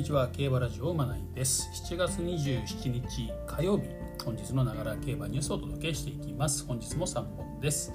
[0.00, 1.68] にちは競馬ラジオまないです。
[1.92, 3.84] 7月27日火曜日
[4.24, 6.64] 本日のながら競馬ニュースをお届けしていきます。
[6.64, 7.92] 本日も3本です。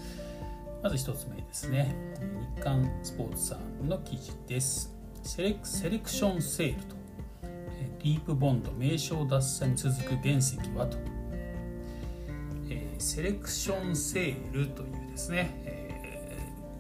[0.84, 1.96] まず1つ目ですね。
[2.58, 4.94] 日刊スポーツさんの記事です。
[5.24, 6.96] セレクセレクションセールと
[7.42, 11.00] ディープボンド名称脱線に続く原石はと、
[12.70, 16.38] えー、セレクションセールというですね、え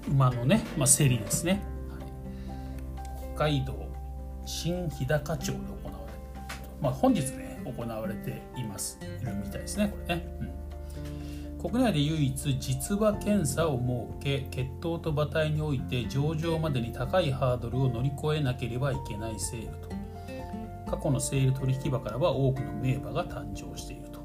[0.07, 3.84] ー、馬のね、まあ、競りですね、はい、北海道
[4.45, 6.05] 新日高町で行われ
[6.81, 8.99] まあ、本日ね行われています。
[9.01, 10.27] いるみたいですねこれね、
[11.61, 13.79] うん、国内で唯一実馬検査を
[14.19, 19.95] 設け血統と馬体において上場までに高いハードルを乗り越えなければいけないセールと。
[20.85, 24.19] 過去のセール取引場からは多くの名馬が誕生していると。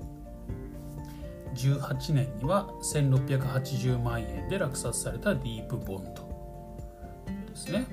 [1.54, 6.30] 18年には1680万円で落札されたディープボンド
[7.48, 7.86] ですね、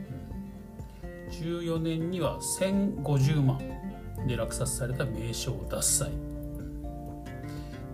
[1.31, 3.59] 14年には1050万
[4.27, 6.11] で落札された名称獺祭、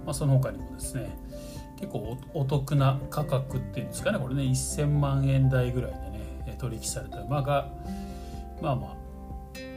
[0.06, 1.16] まあ、その他にもですね
[1.80, 4.20] 結構お得な価格っていうんですかね。
[4.20, 5.98] これね1000万円台ぐらいで
[6.52, 7.70] ね取引された馬が
[8.62, 9.04] まあまあ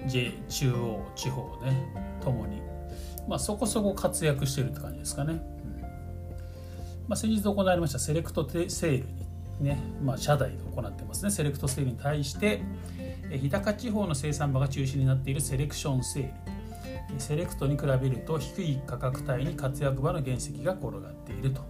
[0.06, 2.62] J 中央地方ねともに、
[3.28, 5.40] まあ、そこそこ活躍してるって感じですかね、うん。
[7.08, 9.08] まあ、先日行われましたセレクトセール
[9.60, 11.30] にね、まあ、社代で行ってますね。
[11.30, 12.62] セレクトセールに対して
[13.30, 16.22] 日高地方の生産場が中心になっているセレクションセー
[17.14, 21.62] ルセレクトに比べると低い価格帯に活躍場の原石が転がっていると。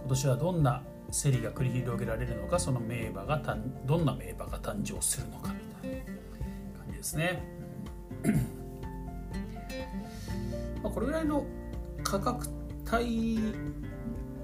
[0.00, 3.40] 今年はどんな競りが繰り広げられるのかその名馬が
[3.86, 6.04] どんな名馬が誕生するのかみたいな
[6.80, 7.42] 感じですね。
[10.82, 11.46] まあこれぐらいの
[12.02, 12.48] 価格
[12.92, 13.38] 帯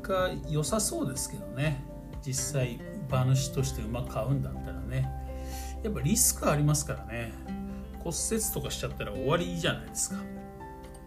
[0.02, 1.84] が良さそうですけどね。
[2.24, 5.17] 実際馬主として馬買うんだったらね。
[5.82, 7.32] やっぱリスクありますからね。
[7.98, 10.16] 骨折とかしちゃったら終わりじゃないですか。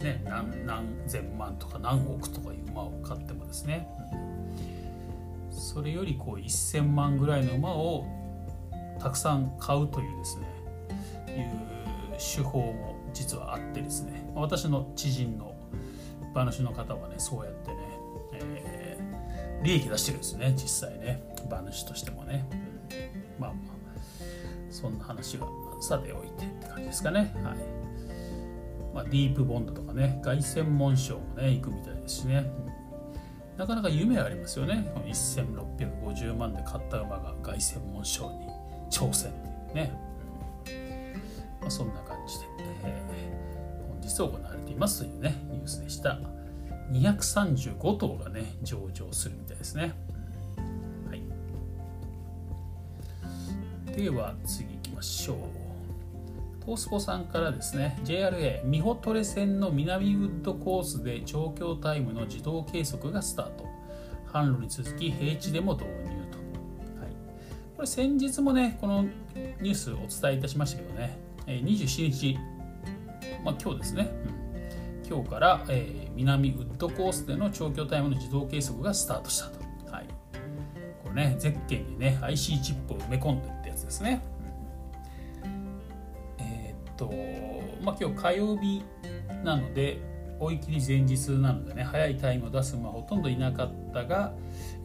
[0.01, 3.87] ね何何千万とか何億とかいう馬を買ってもですね、
[5.51, 8.07] うん、それよりこう1000万ぐらいの馬を
[8.99, 10.47] たくさん買うというですね。
[11.27, 11.71] いう
[12.17, 14.31] 手法も実はあってですね。
[14.35, 15.55] 私の知人の
[16.33, 17.77] 馬主の方はねそうやってね、
[18.33, 21.23] えー、利益出してるんですね実際ね。
[21.49, 22.45] 馬主としてもね、
[24.81, 25.47] そんな話は
[25.79, 27.31] さておいてって感じですかね。
[27.43, 27.81] はい
[28.93, 32.51] まあ、ディープボンドとかね、凱旋門賞もね、行くみたいですしね。
[33.57, 34.91] なかなか夢ありますよね。
[35.05, 38.47] 1650万で買った馬が凱旋門賞に
[38.89, 39.93] 挑戦っていうね。
[41.61, 42.45] まあ、そんな感じで、
[42.83, 46.19] えー、本日行われていますというね、ニュースでした。
[46.91, 49.93] 235頭がね、上場するみたいですね。
[53.95, 55.37] では次行きましょう。
[56.65, 57.99] トースポさんからですね。
[58.03, 63.65] JRA ミホトレ線の南ウッドコースで調教タイムの自動計測がスタート。
[64.31, 65.91] 販路に続き平地でも導入
[66.31, 66.37] と、
[67.01, 67.11] はい、
[67.75, 71.17] これ先日もねこのニュースをお伝えいたしましたけどね。
[71.47, 72.37] 27日、
[73.43, 74.09] まあ、今日ですね、
[75.03, 79.59] うん、今日から、えー、南ウッドコースでの調教タイムの自動計測がスタートしたと、
[79.91, 80.07] はい、
[81.03, 83.49] これねゼッケンにね IC チップを埋め込んで
[83.81, 84.21] つですね。
[86.37, 87.11] えっと
[87.83, 88.83] まあ、今日火曜日
[89.43, 89.99] なので
[90.39, 94.33] 追い切り前日なのでね早いタイムを出す馬はほとんどいなかったが、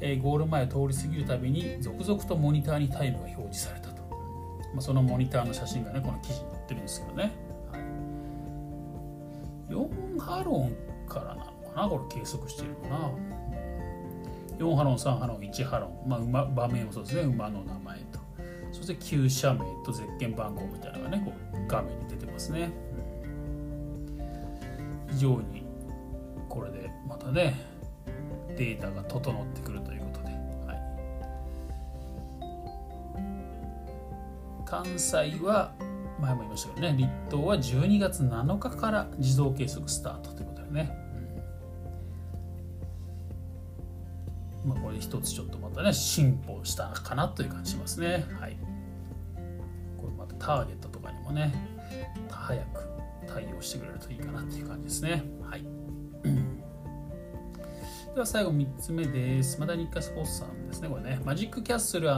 [0.00, 4.02] えー、ゴール前を通り過ぎるたびに続々とモニターにタイムが表示されたと、
[4.74, 7.32] まあ、そのモニターの写真がねこの記事に載ってるんですけどね、
[7.72, 10.74] はい、4ハロン
[11.08, 13.10] からなのかなこれ計測してるのかな。
[14.58, 17.22] 4ハロン3ハロン1ハロン、まあ、馬場面もそうですね。
[17.22, 18.25] 馬の名前と。
[18.86, 22.70] そして旧社名とゼッケン番号みたいなのがねこう画面に出てますね、
[25.10, 25.64] 非常に
[26.48, 27.56] これでまたね
[28.56, 30.26] データが整ってくるということで、
[30.66, 30.74] は
[34.60, 35.72] い、関西は
[36.20, 40.96] 前も言いましたけどね立冬は12月7日から自動計測スタートということでね、
[44.64, 48.24] うん、まあこれ一つちょっとまたね進歩したかなという感じしますね。
[48.38, 48.65] はい。
[50.38, 51.52] ターゲットとかにもね
[52.30, 52.88] 早く
[53.26, 55.66] 対応してくれるといいかなっていう感じですねはい
[58.16, 59.60] では最後3つ目です。
[59.60, 60.88] まだ日課スポーツさんですね。
[60.88, 61.20] これね。
[61.22, 62.08] マジックキャッスル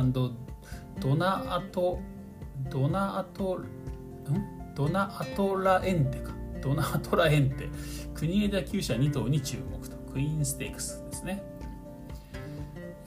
[1.00, 1.99] ドナアト、
[2.70, 3.65] ドナアト、ん？
[4.76, 6.31] ドナアトラエンテか。
[6.62, 7.69] ドナアトラエンテ。
[8.14, 9.97] 国枝厩舎2頭に注目と。
[10.12, 11.43] クイーンステークスですね。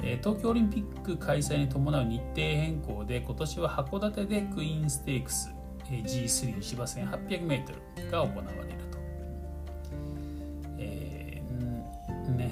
[0.01, 5.53] 東京オリンピック開催に伴う日程変更で今年は函館でクイーンステークス
[5.85, 8.97] G3 芝 1800m が行われると、
[10.79, 12.51] えー、ね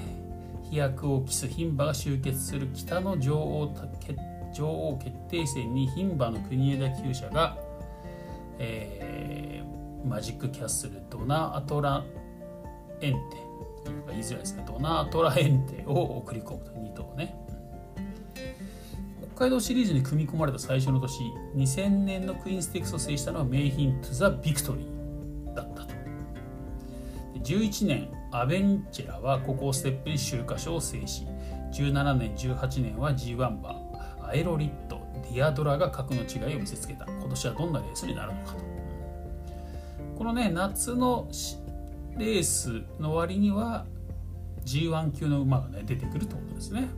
[0.70, 3.74] 飛躍を期す牝馬が集結する北の女王
[4.54, 7.56] 女王決定戦に牝馬の国枝厩舎が、
[8.58, 12.04] えー、マジックキャッスルドナアトラ
[13.00, 13.49] エンテ
[14.08, 16.70] 言いづらいですねドナアトラエンテを送り込むと。
[16.72, 17.34] 2頭ね
[19.34, 21.22] 北海道シリーズに組み込まれた最初の年
[21.56, 25.94] 2000年のクイーンステークスを制したのは名品トゥザ・ビクトリーだったと。
[27.42, 31.26] 11年アヴェンチュラはここをステップに秋華賞を制し
[31.72, 33.80] 17年18年は G1 馬
[34.22, 35.00] アエロリット
[35.32, 37.06] ディアドラが格の違いを見せつけた。
[37.06, 38.58] 今年はどんなレースになるのかと。
[40.18, 41.28] このね夏の
[42.20, 43.86] レースの割には
[44.66, 46.88] G1 級の馬がね出てくるってことですね。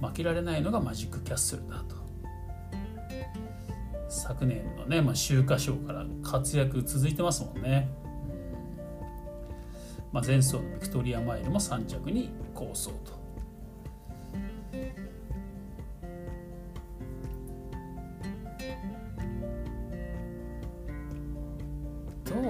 [0.00, 1.96] 負けられないのがマジックキャッスルだと。
[4.10, 7.88] 昨年のね、まあ、秋華賞から活躍続いてますもんね、
[10.12, 13.21] まあ、前走のビクトリアマイルも3着に構想と。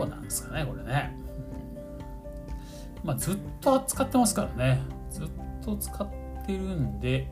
[0.06, 1.16] なんですかねこれね、
[3.04, 4.82] まあ、ずっと扱ってますからね。
[5.10, 5.28] ずっ
[5.62, 6.08] と使っ
[6.46, 7.28] てるんで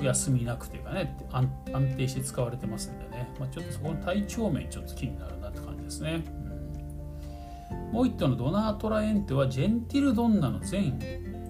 [0.00, 1.48] 休みなくというかね安
[1.96, 6.24] 定して使われてますんでね、まあ、ちょっとそこの体調面ちょっと気になるなって感じですね、
[7.70, 10.98] うん、もう一頭のドナートラエンテはジェンティルドンナの全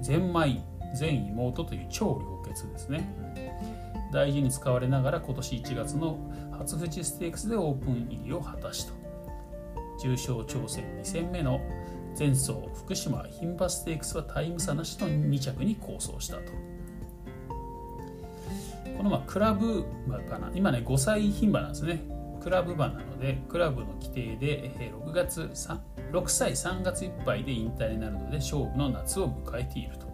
[0.02, 0.64] ゼンマイ
[0.96, 3.08] 全妹という超良血ですね、
[4.12, 6.18] 大事に使われながら今年1月の
[6.50, 8.99] 初富士ステークスでオープン入りを果たしと。
[10.00, 11.60] 重賞挑戦2戦目の
[12.18, 16.52] 前走福島牝馬ステークスはタイム差なしの2着に構想したと。
[18.96, 20.50] このまあクラブ馬かな。
[20.54, 22.00] 今ね5歳牝馬なんですね。
[22.42, 24.70] クラブ馬なのでクラブの規定で
[25.04, 25.50] 6月
[26.10, 30.06] 6歳3月いっぱいで引退になるので勝負の夏を迎えていると、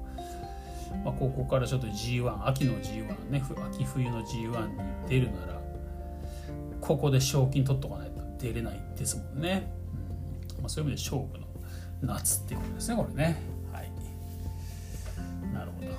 [1.04, 4.74] まあ、ここからちょっと G1 秋の G1 ね秋冬の G1 に
[5.08, 5.60] 出るなら
[6.80, 9.72] ここで賞金取っとかないと出れないですもんね、
[10.66, 11.46] まあ、そういう意味で勝負の
[12.02, 13.36] 夏っていうことですねこれね。
[13.72, 13.92] はい。
[15.54, 15.92] なるほど。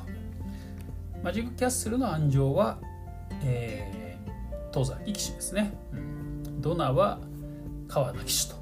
[1.23, 2.77] マジックキャッスルの安城は、
[3.45, 7.19] えー、東西騎手ですね、うん、ドナは
[7.87, 8.57] 川田騎手と、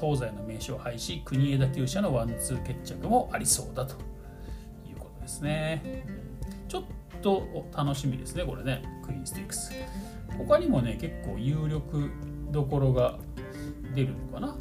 [0.00, 3.96] 東西の名称を廃し国枝厩舎のワンツー決着もありそうだと
[4.88, 6.06] いうことですね、
[6.66, 6.84] ちょっ
[7.20, 9.70] と楽しみですねこれねクイーンステークス。
[10.38, 12.10] 他にもね結構有力
[12.50, 13.18] どころが
[13.94, 14.56] 出るのかな。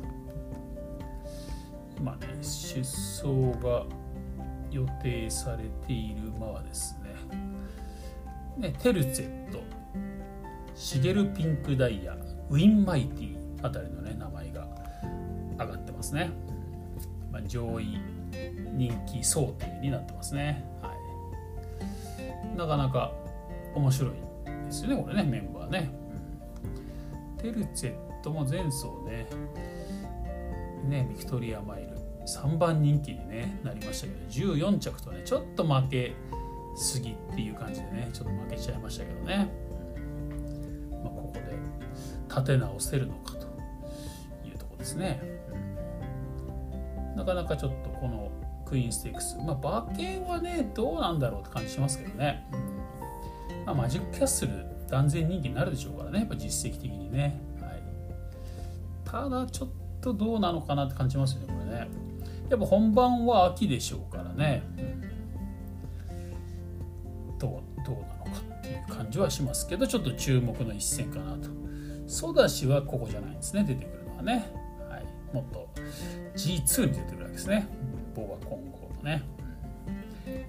[2.00, 3.26] 今ね出走
[3.62, 3.86] が
[4.72, 9.60] 予定されている馬はですねねテルツェット
[10.76, 12.16] シゲルピンクダイヤ
[12.50, 14.68] ウィンマイティあたりのね名前が
[15.60, 16.30] 上がってますね、
[17.32, 18.00] まあ、上位
[18.74, 20.94] 人気想定になってますね、は
[22.54, 23.12] い、なかなか
[23.76, 25.92] 面白いですよねこれねメンバーね。
[27.38, 27.38] うん。
[27.38, 29.28] テルチェットも前走ね
[30.88, 31.89] ねビクトリアマイ
[32.38, 36.14] 3番人気に、ね、なりましたけど14着とねちょっと負け
[36.76, 39.50] すぎっていう感じでねちょっと負けちゃいましたけどね、
[41.04, 41.58] まあ、ここで
[42.30, 43.48] 立て直せるのかと
[44.48, 45.22] いうとこですね、
[47.16, 48.32] なかなかちょっとこの
[48.66, 49.38] クイーンステークス。
[49.38, 52.48] まあ馬券はねどうなんだろうって感じしますけどね、
[53.66, 54.52] まあ、マジックキャッスル
[54.90, 57.82] 断然人気になるでしょうからねやっぱ実績的にね、はい、
[59.06, 59.70] ただちょっ
[60.02, 62.09] とどうなのかなって感じますよねこれね。
[62.50, 64.64] やっぱ本番は秋でしょうからね、
[67.38, 71.50] どうどうなのかっていう感じはしますけどちょっと注目の一戦かなと。
[72.08, 73.64] ソダシはここじゃないんですね。
[73.64, 74.52] 出てくるのはね、
[74.90, 75.70] はい、もっと
[76.36, 77.68] G2 に出てくるわけですね。
[78.16, 79.24] ボバ混合のね、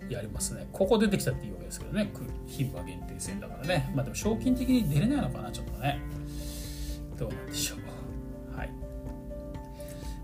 [0.09, 0.67] やりますね。
[0.73, 2.11] ここ出てきたっていうわけですけどね。
[2.47, 3.93] 牝馬限定戦だからね。
[3.95, 6.01] まあでも賞金的に出れないのかなちょっとね。
[7.19, 8.57] どうなんでしょう。
[8.57, 8.71] はい。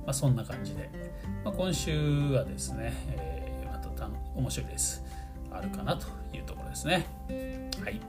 [0.07, 0.89] まあそんな感じで、
[1.45, 3.87] まあ、今週はですね、えー、また
[4.37, 5.03] 面白いです
[5.51, 7.07] あるかなというところですね。
[7.83, 8.01] はい、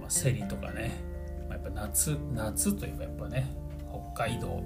[0.00, 0.92] まあ、競りとかね、
[1.48, 3.46] まあ、やっぱ夏夏といえばやっぱね
[4.14, 4.62] 北海道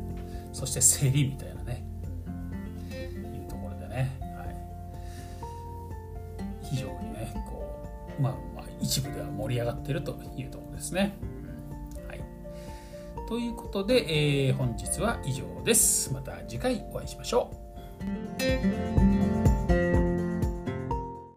[0.52, 1.84] そして競りみたいなね、
[2.90, 4.18] いうところでね。
[4.20, 4.56] はい。
[6.64, 7.86] 非常にねこ
[8.18, 11.14] う、まあ、まあ一部では盛り上がってるというところですね。
[13.26, 16.12] ということで、えー、本日は以上です。
[16.12, 17.50] また次回お会いしましょ
[19.00, 19.03] う。